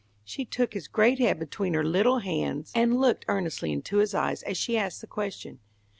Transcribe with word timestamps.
She 0.23 0.45
took 0.45 0.73
his 0.73 0.87
great 0.87 1.19
head 1.19 1.37
between 1.37 1.75
her 1.75 1.83
little 1.83 2.17
hands 2.17 2.71
and 2.73 2.99
looked 2.99 3.23
earnestly 3.27 3.71
into 3.71 3.97
his 3.97 4.15
eyes 4.15 4.41
as 4.41 4.57
she 4.57 4.75
asked 4.75 5.01
the 5.01 5.05
question. 5.05 5.59